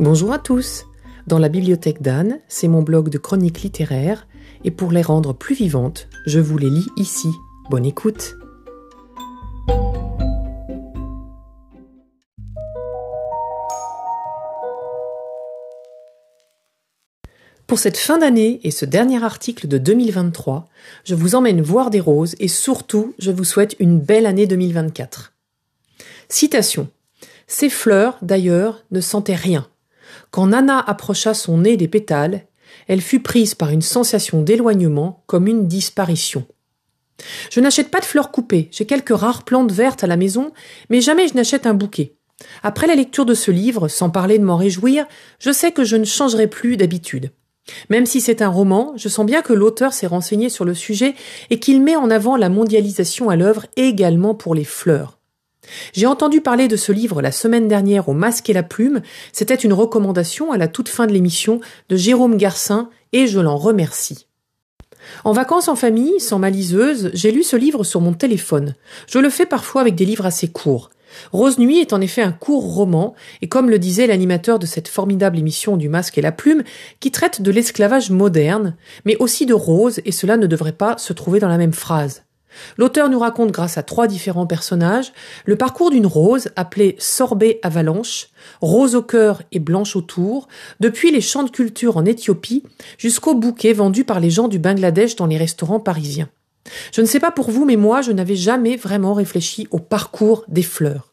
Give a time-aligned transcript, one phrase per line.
[0.00, 0.86] Bonjour à tous.
[1.26, 4.28] Dans la bibliothèque d'Anne, c'est mon blog de chroniques littéraires,
[4.62, 7.26] et pour les rendre plus vivantes, je vous les lis ici.
[7.68, 8.36] Bonne écoute.
[17.66, 20.68] Pour cette fin d'année et ce dernier article de 2023,
[21.02, 25.32] je vous emmène voir des roses et surtout, je vous souhaite une belle année 2024.
[26.28, 26.88] Citation.
[27.48, 29.66] Ces fleurs, d'ailleurs, ne sentaient rien.
[30.30, 32.46] Quand Nana approcha son nez des pétales,
[32.86, 36.46] elle fut prise par une sensation d'éloignement comme une disparition.
[37.50, 40.52] Je n'achète pas de fleurs coupées, j'ai quelques rares plantes vertes à la maison,
[40.88, 42.14] mais jamais je n'achète un bouquet.
[42.62, 45.06] Après la lecture de ce livre, sans parler de m'en réjouir,
[45.40, 47.32] je sais que je ne changerai plus d'habitude.
[47.90, 51.14] Même si c'est un roman, je sens bien que l'auteur s'est renseigné sur le sujet
[51.50, 55.17] et qu'il met en avant la mondialisation à l'œuvre également pour les fleurs.
[55.92, 59.02] J'ai entendu parler de ce livre la semaine dernière au Masque et la Plume.
[59.32, 63.56] C'était une recommandation à la toute fin de l'émission de Jérôme Garcin et je l'en
[63.56, 64.26] remercie.
[65.24, 68.74] En vacances en famille, sans ma liseuse, j'ai lu ce livre sur mon téléphone.
[69.06, 70.90] Je le fais parfois avec des livres assez courts.
[71.32, 74.88] Rose Nuit est en effet un court roman, et comme le disait l'animateur de cette
[74.88, 76.62] formidable émission du masque et la plume,
[77.00, 81.14] qui traite de l'esclavage moderne, mais aussi de Rose, et cela ne devrait pas se
[81.14, 82.24] trouver dans la même phrase.
[82.76, 85.12] L'auteur nous raconte grâce à trois différents personnages
[85.44, 88.28] le parcours d'une rose appelée sorbet avalanche,
[88.60, 90.48] rose au cœur et blanche autour,
[90.80, 92.64] depuis les champs de culture en Éthiopie
[92.96, 96.28] jusqu'au bouquet vendu par les gens du Bangladesh dans les restaurants parisiens.
[96.92, 100.44] Je ne sais pas pour vous, mais moi, je n'avais jamais vraiment réfléchi au parcours
[100.48, 101.12] des fleurs.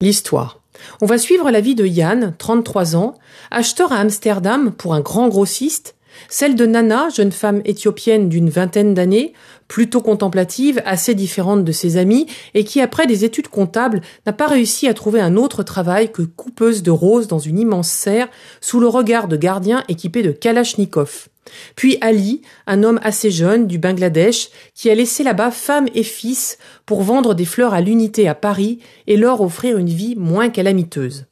[0.00, 0.60] L'histoire.
[1.02, 3.14] On va suivre la vie de Yann, 33 ans,
[3.50, 5.94] acheteur à Amsterdam pour un grand grossiste,
[6.28, 9.32] celle de Nana, jeune femme éthiopienne d'une vingtaine d'années,
[9.68, 14.46] plutôt contemplative, assez différente de ses amis, et qui, après des études comptables, n'a pas
[14.46, 18.28] réussi à trouver un autre travail que coupeuse de roses dans une immense serre,
[18.60, 21.28] sous le regard de gardiens équipés de Kalachnikov.
[21.76, 26.58] Puis Ali, un homme assez jeune du Bangladesh, qui a laissé là-bas femme et fils
[26.86, 31.26] pour vendre des fleurs à l'unité à Paris et leur offrir une vie moins calamiteuse.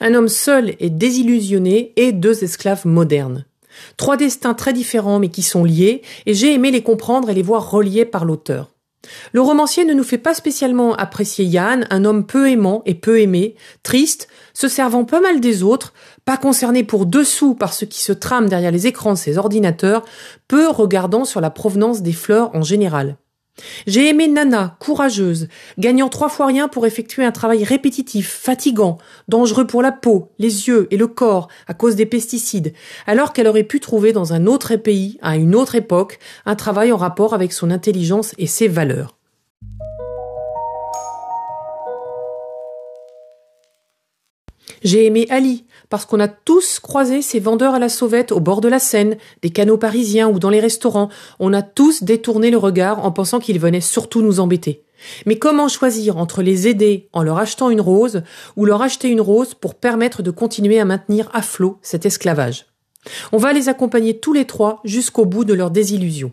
[0.00, 3.44] Un homme seul et désillusionné et deux esclaves modernes.
[3.96, 7.42] Trois destins très différents mais qui sont liés, et j'ai aimé les comprendre et les
[7.42, 8.72] voir reliés par l'auteur.
[9.32, 13.20] Le romancier ne nous fait pas spécialement apprécier Yann, un homme peu aimant et peu
[13.20, 15.92] aimé, triste, se servant pas mal des autres,
[16.24, 20.04] pas concerné pour dessous par ce qui se trame derrière les écrans de ses ordinateurs,
[20.46, 23.16] peu regardant sur la provenance des fleurs en général.
[23.86, 25.48] J'ai aimé Nana, courageuse,
[25.78, 28.98] gagnant trois fois rien pour effectuer un travail répétitif, fatigant,
[29.28, 32.72] dangereux pour la peau, les yeux et le corps à cause des pesticides,
[33.06, 36.92] alors qu'elle aurait pu trouver dans un autre pays, à une autre époque, un travail
[36.92, 39.16] en rapport avec son intelligence et ses valeurs.
[44.84, 48.60] J'ai aimé Ali, parce qu'on a tous croisé ces vendeurs à la sauvette au bord
[48.60, 51.08] de la Seine, des canaux parisiens ou dans les restaurants.
[51.38, 54.84] On a tous détourné le regard en pensant qu'ils venaient surtout nous embêter.
[55.26, 58.22] Mais comment choisir entre les aider en leur achetant une rose
[58.56, 62.66] ou leur acheter une rose pour permettre de continuer à maintenir à flot cet esclavage?
[63.32, 66.32] On va les accompagner tous les trois jusqu'au bout de leur désillusion.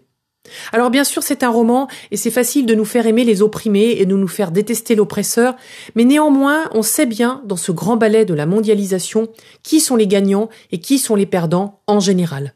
[0.72, 3.96] Alors bien sûr c'est un roman et c'est facile de nous faire aimer les opprimés
[4.00, 5.56] et de nous faire détester l'oppresseur,
[5.96, 9.30] mais néanmoins on sait bien dans ce grand ballet de la mondialisation
[9.64, 12.54] qui sont les gagnants et qui sont les perdants en général.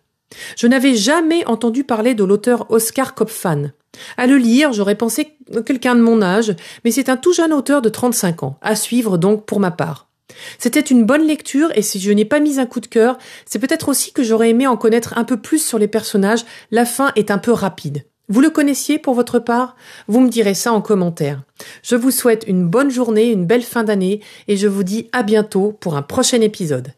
[0.57, 3.71] Je n'avais jamais entendu parler de l'auteur Oscar Kopfan.
[4.17, 7.83] À le lire, j'aurais pensé quelqu'un de mon âge, mais c'est un tout jeune auteur
[7.83, 10.07] de 35 ans, à suivre donc pour ma part.
[10.57, 13.59] C'était une bonne lecture et si je n'ai pas mis un coup de cœur, c'est
[13.59, 16.45] peut-être aussi que j'aurais aimé en connaître un peu plus sur les personnages.
[16.71, 18.05] La fin est un peu rapide.
[18.29, 19.75] Vous le connaissiez pour votre part?
[20.07, 21.43] Vous me direz ça en commentaire.
[21.83, 25.23] Je vous souhaite une bonne journée, une belle fin d'année et je vous dis à
[25.23, 26.93] bientôt pour un prochain épisode.